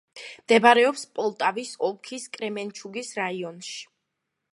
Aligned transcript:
მდებარეობს 0.43 1.03
პოლტავის 1.19 1.73
ოლქის 1.89 2.25
კრემენჩუგის 2.37 3.13
რაიონში. 3.21 3.77